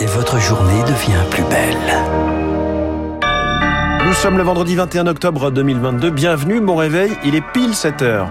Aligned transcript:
et 0.00 0.06
votre 0.06 0.38
journée 0.38 0.82
devient 0.82 1.24
plus 1.30 1.42
belle. 1.44 1.76
Nous 4.06 4.12
sommes 4.14 4.36
le 4.38 4.42
vendredi 4.42 4.74
21 4.74 5.06
octobre 5.06 5.50
2022. 5.50 6.10
Bienvenue, 6.10 6.60
mon 6.60 6.76
réveil, 6.76 7.12
il 7.24 7.34
est 7.34 7.44
pile 7.52 7.74
7 7.74 8.02
heures. 8.02 8.30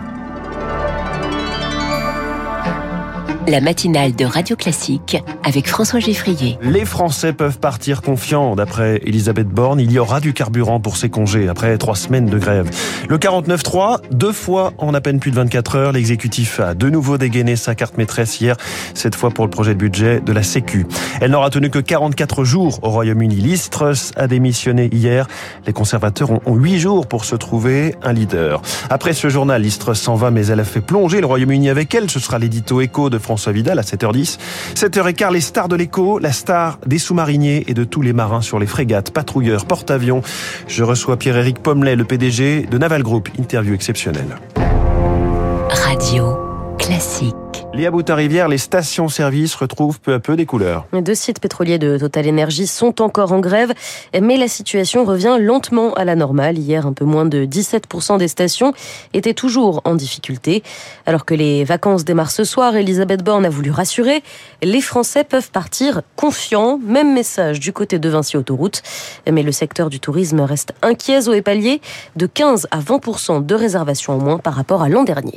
La 3.48 3.62
matinale 3.62 4.14
de 4.14 4.26
Radio 4.26 4.58
Classique 4.58 5.18
avec 5.44 5.70
François 5.70 6.02
Geffrier. 6.02 6.58
Les 6.62 6.84
Français 6.84 7.32
peuvent 7.32 7.60
partir 7.60 8.02
confiants. 8.02 8.58
D'après 8.58 9.00
Elisabeth 9.06 9.48
Borne, 9.48 9.80
il 9.80 9.90
y 9.90 10.00
aura 10.00 10.20
du 10.20 10.34
carburant 10.34 10.82
pour 10.82 10.98
ses 10.98 11.10
congés 11.10 11.48
après 11.48 11.78
trois 11.78 11.96
semaines 11.96 12.26
de 12.26 12.38
grève. 12.38 12.70
Le 13.08 13.18
49.3, 13.18 14.02
deux 14.12 14.34
fois 14.34 14.74
en 14.78 14.94
à 14.94 15.00
peine 15.00 15.22
plus 15.22 15.32
de 15.32 15.38
24 15.38 15.76
heures, 15.78 15.92
l'exécutif 15.94 16.60
a 16.60 16.74
de 16.74 16.90
nouveau 16.90 17.18
dégainé 17.18 17.56
sa 17.56 17.74
carte 17.74 17.98
maîtresse 17.98 18.42
hier, 18.42 18.58
cette 18.94 19.16
fois 19.16 19.30
pour 19.30 19.46
le 19.46 19.50
projet 19.50 19.74
de 19.74 19.80
budget 19.80 20.20
de 20.20 20.34
la 20.34 20.44
Sécu. 20.44 20.86
Elle 21.22 21.32
n'aura 21.32 21.50
tenu 21.50 21.70
que 21.70 21.80
44 21.80 22.44
jours 22.44 22.80
au 22.82 22.90
Royaume-Uni. 22.90 23.36
Listrus 23.36 24.12
a 24.18 24.28
démissionné 24.28 24.90
hier. 24.92 25.26
Les 25.66 25.74
conservateurs 25.74 26.32
ont 26.32 26.56
huit 26.56 26.80
jours 26.80 27.08
pour 27.08 27.24
se 27.24 27.36
trouver 27.38 27.96
un 28.04 28.12
leader. 28.12 28.62
Après 28.90 29.14
ce 29.14 29.30
journal, 29.30 29.62
Listrus 29.62 30.00
s'en 30.00 30.16
va, 30.16 30.32
mais 30.32 30.48
elle 30.48 30.60
a 30.60 30.66
fait 30.66 30.82
plonger 30.82 31.22
le 31.22 31.28
Royaume-Uni 31.28 31.70
avec 31.70 31.96
elle. 31.96 32.12
Ce 32.12 32.20
sera 32.20 32.40
l'édito 32.40 32.82
écho 32.82 33.10
de 33.10 33.18
France 33.18 33.37
François 33.38 33.54
Vidal 33.54 33.78
à 33.78 33.84
7h10. 33.84 34.40
7h15, 34.74 35.32
les 35.32 35.42
stars 35.42 35.68
de 35.68 35.76
l'écho, 35.76 36.18
la 36.18 36.32
star 36.32 36.80
des 36.88 36.98
sous-mariniers 36.98 37.66
et 37.68 37.76
de 37.76 37.84
tous 37.84 38.02
les 38.02 38.12
marins 38.12 38.42
sur 38.42 38.58
les 38.58 38.66
frégates, 38.66 39.12
patrouilleurs, 39.12 39.68
porte-avions. 39.68 40.24
Je 40.68 40.84
reçois 40.84 41.18
Pierre-Éric 41.18 41.60
Pommelet, 41.60 41.96
le 41.96 42.04
PDG 42.04 42.64
de 42.64 42.78
Naval 42.80 43.04
Group. 43.04 43.30
Interview 43.38 43.76
exceptionnelle. 43.76 44.40
Radio 45.70 46.47
classique. 46.88 47.36
Léa 47.74 47.92
Boutard-Rivière, 47.92 48.48
les 48.48 48.58
stations-service 48.58 49.56
retrouvent 49.56 50.00
peu 50.00 50.14
à 50.14 50.20
peu 50.20 50.38
des 50.38 50.46
couleurs. 50.46 50.86
Deux 50.94 51.16
sites 51.16 51.42
pétroliers 51.42 51.78
de 51.78 51.98
Total 51.98 52.30
Energy 52.30 52.66
sont 52.66 53.02
encore 53.02 53.34
en 53.34 53.40
grève, 53.40 53.74
mais 54.20 54.38
la 54.38 54.48
situation 54.48 55.04
revient 55.04 55.38
lentement 55.38 55.94
à 55.96 56.06
la 56.06 56.16
normale. 56.16 56.58
Hier, 56.58 56.88
un 56.88 56.94
peu 56.94 57.04
moins 57.04 57.26
de 57.26 57.44
17% 57.44 58.18
des 58.20 58.30
stations 58.30 58.72
étaient 59.14 59.34
toujours 59.34 59.82
en 59.84 59.96
difficulté. 59.96 60.64
Alors 61.06 61.26
que 61.26 61.34
les 61.34 61.66
vacances 61.66 62.06
démarrent 62.06 62.32
ce 62.32 62.46
soir, 62.46 62.74
Elisabeth 62.74 63.22
Borne 63.22 63.46
a 63.46 63.50
voulu 63.50 63.70
rassurer. 63.70 64.24
Les 64.64 64.82
Français 64.82 65.26
peuvent 65.26 65.52
partir 65.52 66.04
confiants. 66.16 66.80
Même 66.82 67.14
message 67.14 67.60
du 67.60 67.74
côté 67.74 68.00
de 68.00 68.08
Vinci 68.08 68.38
Autoroute. 68.38 68.82
Mais 69.30 69.44
le 69.44 69.52
secteur 69.52 69.90
du 69.90 70.00
tourisme 70.00 70.40
reste 70.40 70.74
inquiet 70.82 71.28
au 71.28 71.42
palier 71.42 71.82
de 72.16 72.28
15 72.28 72.68
à 72.72 72.80
20% 72.80 73.46
de 73.46 73.56
réservations 73.56 74.14
en 74.14 74.20
moins 74.20 74.38
par 74.38 74.54
rapport 74.54 74.82
à 74.82 74.88
l'an 74.88 75.04
dernier. 75.04 75.36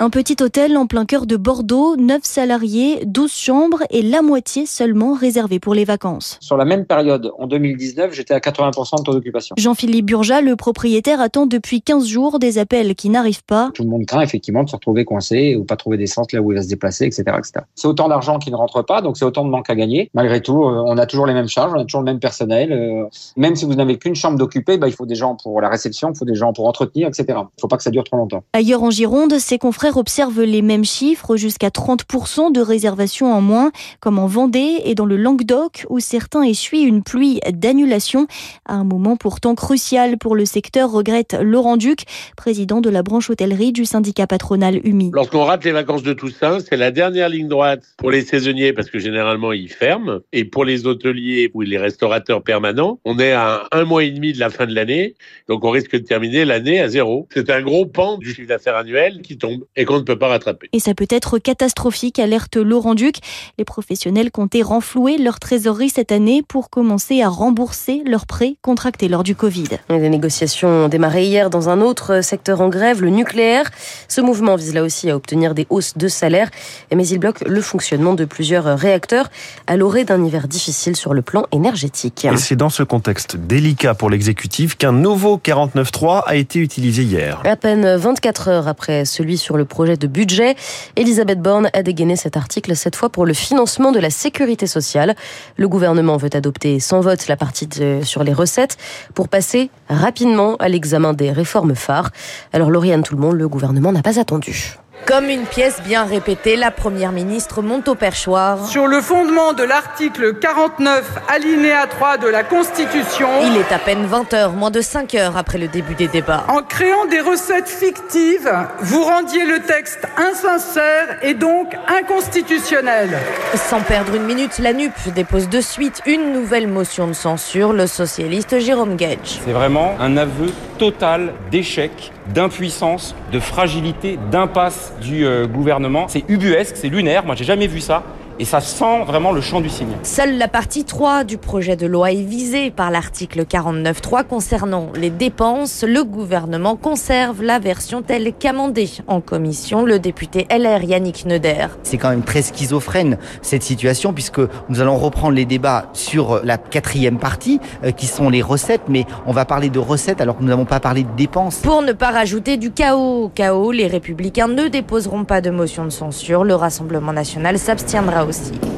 Un 0.00 0.10
petit 0.10 0.36
hôtel 0.40 0.76
en 0.76 0.86
plein 0.86 1.04
cœur 1.04 1.26
de 1.26 1.36
Bordeaux, 1.36 1.96
9 1.96 2.20
salariés, 2.22 3.00
12 3.04 3.32
chambres 3.32 3.82
et 3.90 4.00
la 4.00 4.22
moitié 4.22 4.64
seulement 4.64 5.12
réservée 5.12 5.58
pour 5.58 5.74
les 5.74 5.84
vacances. 5.84 6.38
Sur 6.40 6.56
la 6.56 6.64
même 6.64 6.86
période, 6.86 7.32
en 7.36 7.48
2019, 7.48 8.12
j'étais 8.12 8.32
à 8.32 8.38
80% 8.38 8.98
de 8.98 9.02
taux 9.02 9.12
d'occupation. 9.12 9.56
Jean-Philippe 9.58 10.06
Burja, 10.06 10.40
le 10.40 10.54
propriétaire, 10.54 11.20
attend 11.20 11.46
depuis 11.46 11.82
15 11.82 12.06
jours 12.06 12.38
des 12.38 12.58
appels 12.58 12.94
qui 12.94 13.08
n'arrivent 13.08 13.42
pas. 13.42 13.72
Tout 13.74 13.82
le 13.82 13.88
monde 13.88 14.06
craint 14.06 14.20
effectivement 14.20 14.62
de 14.62 14.68
se 14.68 14.76
retrouver 14.76 15.04
coincé 15.04 15.56
ou 15.56 15.64
pas 15.64 15.74
trouver 15.74 15.96
d'essence 15.96 16.30
là 16.30 16.40
où 16.40 16.52
il 16.52 16.54
va 16.54 16.62
se 16.62 16.68
déplacer, 16.68 17.06
etc. 17.06 17.24
etc. 17.36 17.64
C'est 17.74 17.88
autant 17.88 18.06
d'argent 18.06 18.38
qui 18.38 18.52
ne 18.52 18.56
rentre 18.56 18.82
pas, 18.82 19.02
donc 19.02 19.16
c'est 19.16 19.24
autant 19.24 19.44
de 19.44 19.50
manque 19.50 19.68
à 19.68 19.74
gagner. 19.74 20.12
Malgré 20.14 20.40
tout, 20.40 20.62
euh, 20.62 20.80
on 20.86 20.96
a 20.96 21.06
toujours 21.06 21.26
les 21.26 21.34
mêmes 21.34 21.48
charges, 21.48 21.72
on 21.74 21.80
a 21.80 21.84
toujours 21.84 22.02
le 22.02 22.06
même 22.06 22.20
personnel. 22.20 22.70
Euh, 22.70 23.06
même 23.36 23.56
si 23.56 23.64
vous 23.64 23.74
n'avez 23.74 23.98
qu'une 23.98 24.14
chambre 24.14 24.38
d'occupée, 24.38 24.78
bah, 24.78 24.86
il 24.86 24.94
faut 24.94 25.06
des 25.06 25.16
gens 25.16 25.34
pour 25.34 25.60
la 25.60 25.68
réception, 25.68 26.12
il 26.12 26.16
faut 26.16 26.24
des 26.24 26.36
gens 26.36 26.52
pour 26.52 26.68
entretenir, 26.68 27.08
etc. 27.08 27.24
Il 27.30 27.32
ne 27.32 27.60
faut 27.60 27.66
pas 27.66 27.76
que 27.76 27.82
ça 27.82 27.90
dure 27.90 28.04
trop 28.04 28.16
longtemps. 28.16 28.44
Ailleurs 28.52 28.84
en 28.84 28.90
Gironde, 28.90 29.36
ses 29.40 29.58
confrères 29.58 29.87
observent 29.96 30.42
les 30.42 30.62
mêmes 30.62 30.84
chiffres, 30.84 31.36
jusqu'à 31.36 31.68
30% 31.68 32.52
de 32.52 32.60
réservations 32.60 33.32
en 33.32 33.40
moins, 33.40 33.72
comme 34.00 34.18
en 34.18 34.26
Vendée 34.26 34.80
et 34.84 34.94
dans 34.94 35.06
le 35.06 35.16
Languedoc, 35.16 35.86
où 35.88 36.00
certains 36.00 36.42
essuient 36.42 36.82
une 36.82 37.02
pluie 37.02 37.40
d'annulation. 37.50 38.26
À 38.66 38.74
un 38.74 38.84
moment 38.84 39.16
pourtant 39.16 39.54
crucial 39.54 40.18
pour 40.18 40.36
le 40.36 40.44
secteur, 40.44 40.90
regrette 40.90 41.36
Laurent 41.40 41.76
Duc, 41.76 42.02
président 42.36 42.80
de 42.80 42.90
la 42.90 43.02
branche 43.02 43.30
hôtellerie 43.30 43.72
du 43.72 43.84
syndicat 43.84 44.26
patronal 44.26 44.80
UMI. 44.84 45.10
Lorsqu'on 45.14 45.44
rate 45.44 45.64
les 45.64 45.72
vacances 45.72 46.02
de 46.02 46.12
Toussaint, 46.12 46.58
c'est 46.60 46.76
la 46.76 46.90
dernière 46.90 47.28
ligne 47.28 47.48
droite 47.48 47.84
pour 47.96 48.10
les 48.10 48.22
saisonniers, 48.22 48.72
parce 48.72 48.90
que 48.90 48.98
généralement 48.98 49.52
ils 49.52 49.70
ferment, 49.70 50.20
et 50.32 50.44
pour 50.44 50.64
les 50.64 50.86
hôteliers 50.86 51.50
ou 51.54 51.62
les 51.62 51.78
restaurateurs 51.78 52.42
permanents, 52.42 53.00
on 53.04 53.18
est 53.18 53.32
à 53.32 53.66
un 53.72 53.84
mois 53.84 54.04
et 54.04 54.10
demi 54.10 54.32
de 54.32 54.40
la 54.40 54.50
fin 54.50 54.66
de 54.66 54.74
l'année, 54.74 55.14
donc 55.48 55.64
on 55.64 55.70
risque 55.70 55.92
de 55.92 55.98
terminer 55.98 56.44
l'année 56.44 56.80
à 56.80 56.88
zéro. 56.88 57.28
C'est 57.32 57.50
un 57.50 57.62
gros 57.62 57.86
pan 57.86 58.18
du 58.18 58.34
chiffre 58.34 58.48
d'affaires 58.48 58.76
annuel 58.76 59.20
qui 59.22 59.38
tombe 59.38 59.64
et 59.78 59.84
qu'on 59.84 59.96
ne 59.96 60.02
peut 60.02 60.18
pas 60.18 60.28
rattraper. 60.28 60.68
Et 60.72 60.80
ça 60.80 60.92
peut 60.92 61.06
être 61.08 61.38
catastrophique, 61.38 62.18
alerte 62.18 62.56
Laurent 62.56 62.94
Duc. 62.94 63.16
Les 63.58 63.64
professionnels 63.64 64.30
comptaient 64.30 64.62
renflouer 64.62 65.16
leur 65.16 65.38
trésorerie 65.38 65.88
cette 65.88 66.12
année 66.12 66.42
pour 66.46 66.68
commencer 66.68 67.22
à 67.22 67.28
rembourser 67.28 68.02
leurs 68.04 68.26
prêts 68.26 68.56
contractés 68.60 69.08
lors 69.08 69.22
du 69.22 69.36
Covid. 69.36 69.68
Les 69.88 70.10
négociations 70.10 70.68
ont 70.68 70.88
démarré 70.88 71.24
hier 71.24 71.48
dans 71.48 71.68
un 71.68 71.80
autre 71.80 72.22
secteur 72.22 72.60
en 72.60 72.68
grève, 72.68 73.02
le 73.02 73.10
nucléaire. 73.10 73.70
Ce 74.08 74.20
mouvement 74.20 74.56
vise 74.56 74.74
là 74.74 74.82
aussi 74.82 75.10
à 75.10 75.16
obtenir 75.16 75.54
des 75.54 75.66
hausses 75.70 75.96
de 75.96 76.08
salaire, 76.08 76.50
mais 76.92 77.06
il 77.06 77.18
bloque 77.18 77.40
le 77.46 77.60
fonctionnement 77.60 78.14
de 78.14 78.24
plusieurs 78.24 78.76
réacteurs 78.76 79.30
à 79.68 79.76
l'orée 79.76 80.04
d'un 80.04 80.24
hiver 80.24 80.48
difficile 80.48 80.96
sur 80.96 81.14
le 81.14 81.22
plan 81.22 81.44
énergétique. 81.52 82.24
Et 82.24 82.36
c'est 82.36 82.56
dans 82.56 82.68
ce 82.68 82.82
contexte 82.82 83.36
délicat 83.36 83.94
pour 83.94 84.10
l'exécutif 84.10 84.76
qu'un 84.76 84.92
nouveau 84.92 85.38
49.3 85.38 86.24
a 86.26 86.34
été 86.34 86.58
utilisé 86.58 87.04
hier. 87.04 87.40
À 87.44 87.54
peine 87.54 87.96
24 87.96 88.48
heures 88.48 88.68
après 88.68 89.04
celui 89.04 89.38
sur 89.38 89.56
le 89.56 89.67
projet 89.68 89.96
de 89.96 90.06
budget, 90.06 90.56
Elisabeth 90.96 91.40
Borne 91.40 91.70
a 91.72 91.82
dégainé 91.82 92.16
cet 92.16 92.36
article, 92.36 92.74
cette 92.74 92.96
fois 92.96 93.10
pour 93.10 93.26
le 93.26 93.34
financement 93.34 93.92
de 93.92 94.00
la 94.00 94.10
sécurité 94.10 94.66
sociale. 94.66 95.14
Le 95.56 95.68
gouvernement 95.68 96.16
veut 96.16 96.30
adopter 96.32 96.80
sans 96.80 97.00
vote 97.00 97.28
la 97.28 97.36
partie 97.36 97.68
sur 98.02 98.24
les 98.24 98.32
recettes 98.32 98.76
pour 99.14 99.28
passer 99.28 99.70
rapidement 99.88 100.56
à 100.56 100.68
l'examen 100.68 101.12
des 101.12 101.30
réformes 101.30 101.74
phares. 101.74 102.10
Alors 102.52 102.70
Lauriane 102.70 103.02
Tout 103.02 103.14
le 103.14 103.20
monde, 103.20 103.36
le 103.36 103.48
gouvernement 103.48 103.92
n'a 103.92 104.02
pas 104.02 104.18
attendu. 104.18 104.78
Comme 105.06 105.28
une 105.30 105.46
pièce 105.46 105.80
bien 105.82 106.04
répétée, 106.04 106.56
la 106.56 106.70
première 106.70 107.12
ministre 107.12 107.62
monte 107.62 107.88
au 107.88 107.94
perchoir. 107.94 108.66
Sur 108.66 108.86
le 108.86 109.00
fondement 109.00 109.54
de 109.54 109.62
l'article 109.62 110.34
49, 110.34 111.04
alinéa 111.28 111.86
3 111.86 112.18
de 112.18 112.28
la 112.28 112.44
Constitution. 112.44 113.28
Il 113.42 113.56
est 113.56 113.72
à 113.72 113.78
peine 113.78 114.04
20 114.04 114.34
heures, 114.34 114.52
moins 114.52 114.70
de 114.70 114.82
5 114.82 115.14
heures 115.14 115.36
après 115.36 115.58
le 115.58 115.68
début 115.68 115.94
des 115.94 116.08
débats. 116.08 116.44
En 116.48 116.62
créant 116.62 117.06
des 117.06 117.20
recettes 117.20 117.68
fictives, 117.68 118.52
vous 118.80 119.02
rendiez 119.02 119.46
le 119.46 119.60
texte 119.60 120.06
insincère 120.16 121.18
et 121.22 121.34
donc 121.34 121.74
inconstitutionnel. 121.88 123.10
Sans 123.54 123.80
perdre 123.80 124.14
une 124.14 124.24
minute, 124.24 124.58
la 124.58 124.72
NUP 124.72 124.92
dépose 125.14 125.48
de 125.48 125.60
suite 125.60 126.02
une 126.06 126.32
nouvelle 126.32 126.68
motion 126.68 127.06
de 127.06 127.14
censure, 127.14 127.72
le 127.72 127.86
socialiste 127.86 128.58
Jérôme 128.58 128.96
Gage. 128.96 129.40
C'est 129.44 129.52
vraiment 129.52 129.96
un 130.00 130.16
aveu 130.16 130.52
total 130.78 131.32
d'échec, 131.50 132.12
d'impuissance, 132.34 133.14
de 133.32 133.40
fragilité, 133.40 134.18
d'impasse 134.30 134.92
du 135.00 135.24
euh, 135.24 135.46
gouvernement. 135.46 136.08
C'est 136.08 136.24
ubuesque, 136.28 136.76
c'est 136.76 136.88
lunaire, 136.88 137.24
moi 137.24 137.34
j'ai 137.34 137.44
jamais 137.44 137.66
vu 137.66 137.80
ça 137.80 138.02
et 138.38 138.44
ça 138.44 138.60
sent 138.60 139.04
vraiment 139.06 139.32
le 139.32 139.40
champ 139.40 139.60
du 139.60 139.68
cygne. 139.68 139.96
Seule 140.02 140.38
la 140.38 140.48
partie 140.48 140.84
3 140.84 141.24
du 141.24 141.38
projet 141.38 141.76
de 141.76 141.86
loi 141.86 142.12
est 142.12 142.22
visée 142.22 142.70
par 142.70 142.90
l'article 142.90 143.44
49.3 143.44 144.24
concernant 144.24 144.88
les 144.94 145.10
dépenses. 145.10 145.84
Le 145.86 146.04
gouvernement 146.04 146.76
conserve 146.76 147.42
la 147.42 147.58
version 147.58 148.02
telle 148.02 148.32
qu'amendée 148.32 148.90
en 149.06 149.20
commission 149.20 149.84
le 149.84 149.98
député 149.98 150.46
LR 150.50 150.84
Yannick 150.84 151.26
Neuder. 151.26 151.66
C'est 151.82 151.98
quand 151.98 152.10
même 152.10 152.22
très 152.22 152.42
schizophrène 152.42 153.18
cette 153.42 153.62
situation 153.62 154.12
puisque 154.12 154.40
nous 154.68 154.80
allons 154.80 154.96
reprendre 154.96 155.34
les 155.34 155.44
débats 155.44 155.90
sur 155.92 156.40
la 156.44 156.58
quatrième 156.58 157.18
partie 157.18 157.60
euh, 157.84 157.90
qui 157.90 158.06
sont 158.06 158.30
les 158.30 158.42
recettes 158.42 158.82
mais 158.88 159.04
on 159.26 159.32
va 159.32 159.44
parler 159.44 159.70
de 159.70 159.78
recettes 159.78 160.20
alors 160.20 160.36
que 160.36 160.42
nous 160.42 160.48
n'avons 160.48 160.64
pas 160.64 160.80
parlé 160.80 161.02
de 161.02 161.16
dépenses. 161.16 161.56
Pour 161.58 161.82
ne 161.82 161.92
pas 161.92 162.10
rajouter 162.10 162.56
du 162.56 162.70
chaos 162.70 163.30
chaos, 163.34 163.72
les 163.72 163.86
républicains 163.86 164.48
ne 164.48 164.68
déposeront 164.68 165.24
pas 165.24 165.40
de 165.40 165.50
motion 165.50 165.84
de 165.84 165.90
censure. 165.90 166.44
Le 166.44 166.54
Rassemblement 166.54 167.12
national 167.12 167.58
s'abstiendra 167.58 168.24
aussi. 168.28 168.77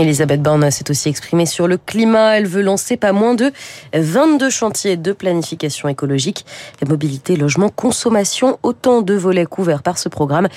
Elisabeth 0.00 0.42
Borne 0.42 0.70
s'est 0.70 0.90
aussi 0.90 1.08
exprimée 1.08 1.46
sur 1.46 1.68
le 1.68 1.76
climat. 1.76 2.36
Elle 2.36 2.46
veut 2.46 2.62
lancer 2.62 2.96
pas 2.96 3.12
moins 3.12 3.34
de 3.34 3.52
22 3.94 4.50
chantiers 4.50 4.96
de 4.96 5.12
planification 5.12 5.88
écologique, 5.88 6.44
mobilité, 6.86 7.36
logement, 7.36 7.68
consommation, 7.68 8.58
autant 8.62 9.02
de 9.02 9.14
volets 9.14 9.46
couverts 9.46 9.82
par 9.82 9.98
ce 9.98 10.08
programme 10.08 10.48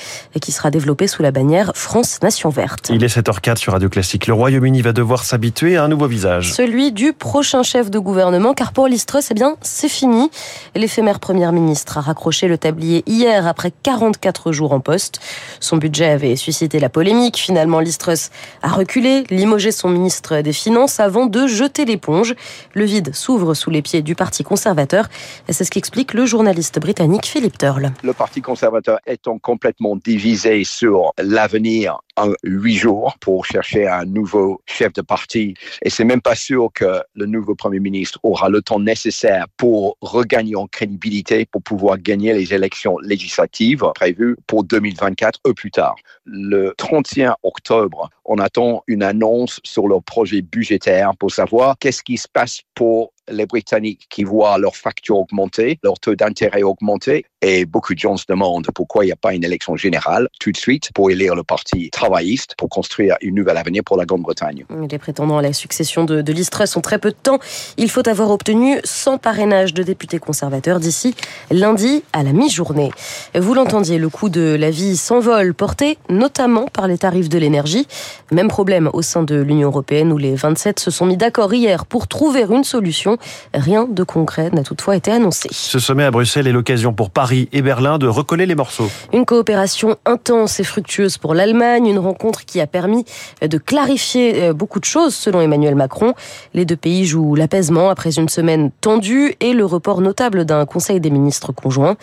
qui 0.41 0.51
sera 0.51 0.71
développé 0.71 1.07
sous 1.07 1.21
la 1.21 1.31
bannière 1.31 1.71
France 1.75 2.19
Nation 2.21 2.49
Verte. 2.49 2.89
Il 2.93 3.03
est 3.03 3.15
7h04 3.15 3.57
sur 3.57 3.73
Radio 3.73 3.89
Classique. 3.89 4.27
Le 4.27 4.33
Royaume-Uni 4.33 4.81
va 4.81 4.93
devoir 4.93 5.23
s'habituer 5.23 5.77
à 5.77 5.83
un 5.83 5.87
nouveau 5.87 6.07
visage. 6.07 6.53
Celui 6.53 6.91
du 6.91 7.13
prochain 7.13 7.63
chef 7.63 7.89
de 7.89 7.99
gouvernement, 7.99 8.53
car 8.53 8.73
pour 8.73 8.87
Listrus, 8.87 9.29
eh 9.31 9.33
bien, 9.33 9.55
c'est 9.61 9.89
fini. 9.89 10.29
L'éphémère 10.75 11.19
première 11.19 11.51
ministre 11.51 11.97
a 11.97 12.01
raccroché 12.01 12.47
le 12.47 12.57
tablier 12.57 13.03
hier 13.07 13.47
après 13.47 13.71
44 13.83 14.51
jours 14.51 14.71
en 14.73 14.79
poste. 14.79 15.19
Son 15.59 15.77
budget 15.77 16.07
avait 16.09 16.35
suscité 16.35 16.79
la 16.79 16.89
polémique. 16.89 17.37
Finalement, 17.37 17.79
Listrus 17.79 18.29
a 18.61 18.69
reculé 18.69 19.23
limoger 19.31 19.71
son 19.71 19.89
ministre 19.89 20.41
des 20.41 20.53
Finances 20.53 20.99
avant 20.99 21.25
de 21.25 21.47
jeter 21.47 21.85
l'éponge. 21.85 22.35
Le 22.73 22.85
vide 22.85 23.13
s'ouvre 23.15 23.53
sous 23.53 23.69
les 23.69 23.81
pieds 23.81 24.01
du 24.01 24.15
Parti 24.15 24.43
conservateur. 24.43 25.07
C'est 25.49 25.63
ce 25.63 25.71
qu'explique 25.71 26.13
le 26.13 26.25
journaliste 26.25 26.79
britannique 26.79 27.25
Philippe 27.25 27.57
Turle. 27.57 27.91
Le 28.03 28.13
Parti 28.13 28.41
conservateur 28.41 28.99
étant 29.05 29.37
complètement 29.39 29.95
divisé 29.95 30.63
sur 30.63 31.11
l'avenir 31.17 31.99
en 32.17 32.31
huit 32.43 32.75
jours 32.75 33.15
pour 33.19 33.45
chercher 33.45 33.87
un 33.87 34.05
nouveau 34.05 34.61
chef 34.65 34.91
de 34.93 35.01
parti. 35.01 35.53
Et 35.83 35.89
c'est 35.89 36.03
même 36.03 36.21
pas 36.21 36.35
sûr 36.35 36.69
que 36.73 37.01
le 37.15 37.25
nouveau 37.25 37.55
Premier 37.55 37.79
ministre 37.79 38.19
aura 38.23 38.49
le 38.49 38.61
temps 38.61 38.79
nécessaire 38.79 39.45
pour 39.55 39.97
regagner 40.01 40.55
en 40.55 40.67
crédibilité 40.67 41.45
pour 41.45 41.61
pouvoir 41.61 41.97
gagner 41.97 42.33
les 42.33 42.53
élections 42.53 42.97
législatives 42.99 43.83
prévues 43.95 44.35
pour 44.47 44.63
2024 44.63 45.39
ou 45.47 45.53
plus 45.53 45.71
tard. 45.71 45.95
Le 46.25 46.73
31 46.77 47.35
octobre, 47.43 48.09
on 48.25 48.37
attend 48.39 48.83
une 48.87 49.03
annonce 49.17 49.59
sur 49.63 49.87
leur 49.87 50.03
projet 50.03 50.41
budgétaire 50.41 51.15
pour 51.17 51.31
savoir 51.31 51.77
qu'est-ce 51.79 52.03
qui 52.03 52.17
se 52.17 52.27
passe 52.27 52.61
pour 52.75 53.13
les 53.29 53.45
Britanniques 53.45 54.07
qui 54.09 54.23
voient 54.23 54.57
leur 54.57 54.75
facture 54.75 55.17
augmenter, 55.17 55.79
leur 55.83 55.99
taux 55.99 56.15
d'intérêt 56.15 56.63
augmenter, 56.63 57.25
et 57.41 57.65
beaucoup 57.65 57.93
de 57.93 57.99
gens 57.99 58.17
se 58.17 58.25
demandent 58.27 58.67
pourquoi 58.73 59.03
il 59.03 59.07
n'y 59.07 59.13
a 59.13 59.17
pas 59.17 59.33
une 59.33 59.43
élection 59.43 59.75
générale 59.75 60.27
tout 60.39 60.51
de 60.51 60.57
suite 60.57 60.91
pour 60.93 61.11
élire 61.11 61.35
le 61.35 61.43
parti 61.43 61.89
travailliste 61.91 62.55
pour 62.57 62.69
construire 62.69 63.15
une 63.21 63.35
nouvelle 63.35 63.57
avenir 63.57 63.83
pour 63.83 63.97
la 63.97 64.05
Grande-Bretagne. 64.05 64.65
Les 64.89 64.97
prétendants 64.97 65.37
à 65.37 65.41
la 65.41 65.53
succession 65.53 66.03
de, 66.03 66.21
de 66.21 66.33
Listress 66.33 66.75
ont 66.75 66.81
très 66.81 66.99
peu 66.99 67.11
de 67.11 67.15
temps. 67.21 67.39
Il 67.77 67.89
faut 67.89 68.07
avoir 68.07 68.31
obtenu 68.31 68.79
100 68.83 69.19
parrainages 69.19 69.73
de 69.73 69.83
députés 69.83 70.19
conservateurs 70.19 70.79
d'ici 70.79 71.15
lundi 71.51 72.03
à 72.13 72.23
la 72.23 72.33
mi-journée. 72.33 72.91
Vous 73.35 73.53
l'entendiez, 73.53 73.97
le 73.97 74.09
coût 74.09 74.29
de 74.29 74.55
la 74.59 74.71
vie 74.71 74.97
s'envole, 74.97 75.53
porté 75.53 75.97
notamment 76.09 76.65
par 76.65 76.87
les 76.87 76.97
tarifs 76.97 77.29
de 77.29 77.37
l'énergie. 77.37 77.87
Même 78.31 78.47
problème 78.47 78.89
au 78.93 79.01
sein 79.01 79.23
de 79.23 79.35
l'Union 79.35 79.69
européenne 79.69 80.11
où 80.11 80.17
les 80.17 80.35
27 80.35 80.79
se 80.79 80.91
sont 80.91 81.05
mis 81.05 81.17
d'accord 81.17 81.53
hier 81.53 81.85
pour 81.85 82.07
trouver 82.07 82.45
une 82.49 82.63
solution. 82.63 83.16
Rien 83.53 83.85
de 83.89 84.03
concret 84.03 84.49
n'a 84.51 84.63
toutefois 84.63 84.95
été 84.95 85.11
annoncé. 85.11 85.49
Ce 85.51 85.79
sommet 85.79 86.03
à 86.03 86.11
Bruxelles 86.11 86.47
est 86.47 86.51
l'occasion 86.51 86.93
pour 86.93 87.09
Paris 87.09 87.49
et 87.51 87.61
Berlin 87.61 87.97
de 87.97 88.07
recoller 88.07 88.45
les 88.45 88.55
morceaux. 88.55 88.89
Une 89.13 89.25
coopération 89.25 89.97
intense 90.05 90.59
et 90.59 90.63
fructueuse 90.63 91.17
pour 91.17 91.33
l'Allemagne, 91.33 91.87
une 91.87 91.99
rencontre 91.99 92.45
qui 92.45 92.61
a 92.61 92.67
permis 92.67 93.05
de 93.41 93.57
clarifier 93.57 94.43
euh, 94.43 94.53
beaucoup 94.53 94.79
de 94.79 94.85
choses 94.85 95.15
selon 95.15 95.41
Emmanuel 95.41 95.75
Macron. 95.75 96.13
Les 96.53 96.65
deux 96.65 96.75
pays 96.75 97.05
jouent 97.05 97.35
l'apaisement 97.35 97.89
après 97.89 98.17
une 98.17 98.29
semaine 98.29 98.71
tendue 98.81 99.35
et 99.39 99.53
le 99.53 99.65
report 99.65 100.01
notable 100.01 100.45
d'un 100.45 100.65
conseil 100.65 100.99
des 100.99 101.09
ministres 101.09 101.51
conjoint. 101.51 101.97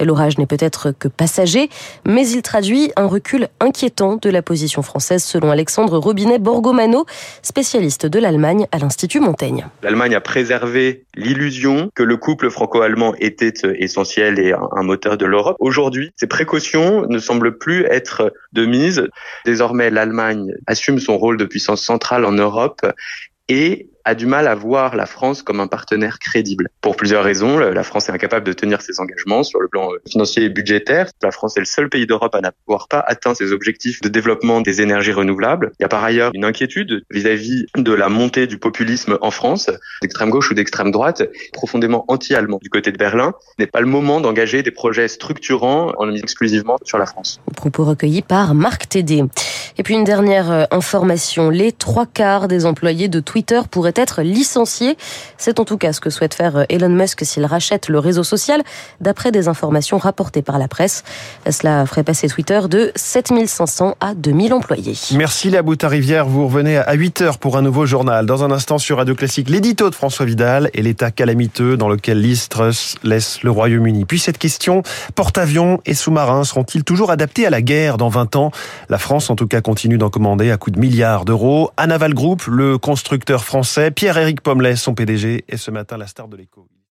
L'orage 0.00 0.38
n'est 0.38 0.46
peut-être 0.46 0.92
que 0.92 1.08
passager, 1.08 1.70
mais 2.06 2.28
il 2.28 2.42
traduit 2.42 2.92
un 2.96 3.06
recul 3.06 3.48
inquiétant 3.60 4.16
de 4.16 4.30
la 4.30 4.42
position 4.42 4.82
française 4.82 5.24
selon 5.24 5.50
Alexandre 5.50 5.98
Robinet-Borgomano, 5.98 7.06
spécialiste 7.42 8.06
de 8.06 8.18
l'Allemagne 8.18 8.66
à 8.72 8.78
l'Institut 8.78 9.20
Montaigne. 9.20 9.66
L'Allemagne 9.82 10.14
a 10.14 10.20
préservé 10.20 10.57
l'illusion 11.16 11.90
que 11.94 12.02
le 12.02 12.16
couple 12.16 12.50
franco-allemand 12.50 13.14
était 13.18 13.52
essentiel 13.78 14.38
et 14.38 14.52
un 14.52 14.82
moteur 14.82 15.16
de 15.16 15.26
l'Europe. 15.26 15.56
Aujourd'hui, 15.60 16.10
ces 16.16 16.26
précautions 16.26 17.06
ne 17.08 17.18
semblent 17.18 17.58
plus 17.58 17.84
être 17.84 18.32
de 18.52 18.66
mise. 18.66 19.06
Désormais, 19.44 19.90
l'Allemagne 19.90 20.52
assume 20.66 20.98
son 20.98 21.18
rôle 21.18 21.36
de 21.36 21.44
puissance 21.44 21.82
centrale 21.82 22.24
en 22.24 22.32
Europe 22.32 22.80
et 23.48 23.88
a 24.04 24.14
du 24.14 24.26
mal 24.26 24.48
à 24.48 24.54
voir 24.54 24.96
la 24.96 25.06
France 25.06 25.42
comme 25.42 25.60
un 25.60 25.66
partenaire 25.66 26.18
crédible. 26.18 26.68
Pour 26.80 26.96
plusieurs 26.96 27.24
raisons, 27.24 27.58
la 27.58 27.82
France 27.82 28.08
est 28.08 28.12
incapable 28.12 28.46
de 28.46 28.52
tenir 28.52 28.82
ses 28.82 29.00
engagements 29.00 29.42
sur 29.42 29.60
le 29.60 29.68
plan 29.68 29.90
financier 30.08 30.44
et 30.44 30.48
budgétaire. 30.48 31.08
La 31.22 31.30
France 31.30 31.56
est 31.56 31.60
le 31.60 31.66
seul 31.66 31.88
pays 31.88 32.06
d'Europe 32.06 32.34
à 32.34 32.40
n'avoir 32.40 32.88
pas 32.88 33.04
atteint 33.06 33.34
ses 33.34 33.52
objectifs 33.52 34.00
de 34.00 34.08
développement 34.08 34.60
des 34.60 34.80
énergies 34.80 35.12
renouvelables. 35.12 35.72
Il 35.78 35.82
y 35.82 35.84
a 35.84 35.88
par 35.88 36.04
ailleurs 36.04 36.30
une 36.34 36.44
inquiétude 36.44 37.02
vis-à-vis 37.10 37.66
de 37.76 37.92
la 37.92 38.08
montée 38.08 38.46
du 38.46 38.58
populisme 38.58 39.18
en 39.20 39.30
France, 39.30 39.70
d'extrême 40.02 40.30
gauche 40.30 40.50
ou 40.50 40.54
d'extrême 40.54 40.90
droite, 40.90 41.22
profondément 41.52 42.04
anti-allemand. 42.08 42.58
Du 42.62 42.70
côté 42.70 42.92
de 42.92 42.98
Berlin, 42.98 43.32
n'est 43.58 43.66
pas 43.66 43.80
le 43.80 43.86
moment 43.86 44.20
d'engager 44.20 44.62
des 44.62 44.70
projets 44.70 45.08
structurants 45.08 45.92
en 45.98 46.06
mis 46.06 46.20
exclusivement 46.20 46.76
sur 46.84 46.98
la 46.98 47.06
France. 47.06 47.40
Propos 47.56 47.84
recueillis 47.84 48.22
par 48.22 48.54
Marc 48.54 48.88
Tédé. 48.88 49.24
Et 49.78 49.82
puis 49.82 49.94
une 49.94 50.04
dernière 50.04 50.50
euh, 50.50 50.64
information, 50.70 51.50
les 51.50 51.72
trois 51.72 52.06
quarts 52.06 52.48
des 52.48 52.66
employés 52.66 53.08
de 53.08 53.20
Twitter 53.20 53.60
pourraient 53.70 53.92
être 53.98 54.22
licenciés. 54.22 54.96
C'est 55.36 55.60
en 55.60 55.64
tout 55.64 55.76
cas 55.76 55.92
ce 55.92 56.00
que 56.00 56.10
souhaite 56.10 56.34
faire 56.34 56.56
euh, 56.56 56.64
Elon 56.68 56.88
Musk 56.88 57.24
s'il 57.24 57.44
rachète 57.44 57.88
le 57.88 57.98
réseau 57.98 58.22
social, 58.22 58.62
d'après 59.00 59.32
des 59.32 59.48
informations 59.48 59.98
rapportées 59.98 60.42
par 60.42 60.58
la 60.58 60.68
presse. 60.68 61.04
Cela 61.50 61.86
ferait 61.86 62.04
passer 62.04 62.28
Twitter 62.28 62.60
de 62.68 62.92
7500 62.96 63.96
à 64.00 64.14
2000 64.14 64.54
employés. 64.54 64.94
Merci 65.12 65.50
la 65.50 65.60
à 65.82 65.88
Rivière. 65.88 66.26
Vous 66.26 66.46
revenez 66.46 66.78
à 66.78 66.92
8 66.94 67.20
heures 67.22 67.38
pour 67.38 67.56
un 67.56 67.62
nouveau 67.62 67.86
journal. 67.86 68.26
Dans 68.26 68.42
un 68.42 68.50
instant 68.50 68.78
sur 68.78 68.96
Radio 68.96 69.14
Classique, 69.14 69.48
l'édito 69.48 69.90
de 69.90 69.94
François 69.94 70.24
Vidal 70.24 70.70
et 70.74 70.82
l'état 70.82 71.10
calamiteux 71.10 71.76
dans 71.76 71.88
lequel 71.88 72.20
Liz 72.20 72.48
Truss 72.48 72.96
laisse 73.02 73.42
le 73.42 73.50
Royaume-Uni. 73.50 74.04
Puis 74.04 74.18
cette 74.18 74.38
question, 74.38 74.82
porte-avions 75.14 75.80
et 75.86 75.94
sous-marins 75.94 76.44
seront-ils 76.44 76.84
toujours 76.84 77.10
adaptés 77.10 77.46
à 77.46 77.50
la 77.50 77.62
guerre 77.62 77.98
dans 77.98 78.08
20 78.08 78.36
ans? 78.36 78.50
La 78.88 78.98
France, 78.98 79.30
en 79.30 79.36
tout 79.36 79.46
cas, 79.46 79.60
continue 79.60 79.98
d'en 79.98 80.10
commander 80.10 80.50
à 80.50 80.56
coups 80.56 80.76
de 80.76 80.80
milliards 80.80 81.24
d'euros. 81.24 81.70
Anaval 81.76 82.14
Group, 82.14 82.44
le 82.46 82.78
constructeur 82.78 83.44
Pierre-Éric 83.94 84.40
Pommelet, 84.40 84.76
son 84.76 84.94
PDG, 84.94 85.44
est 85.48 85.56
ce 85.56 85.70
matin 85.70 85.96
la 85.96 86.06
star 86.06 86.28
de 86.28 86.36
l'écho. 86.36 86.68